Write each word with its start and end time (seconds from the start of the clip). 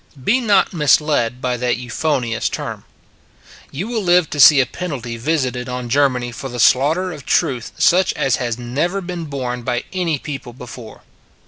Be 0.23 0.41
not 0.41 0.73
misled 0.73 1.41
by 1.41 1.57
that 1.57 1.77
euphonious 1.77 2.49
term. 2.49 2.85
You 3.69 3.87
will 3.87 4.01
live 4.01 4.31
to 4.31 4.39
see 4.39 4.59
a 4.59 4.65
penalty 4.65 5.15
visited 5.15 5.69
on 5.69 5.89
Germany 5.89 6.31
for 6.31 6.49
the 6.49 6.59
slaughter 6.59 7.11
of 7.11 7.23
Truth 7.23 7.73
such 7.77 8.11
as 8.13 8.37
has 8.37 8.57
never 8.57 8.99
been 9.01 9.25
borne 9.25 9.61
by 9.61 9.83
any 9.93 10.17
people 10.17 10.53
before. 10.53 11.01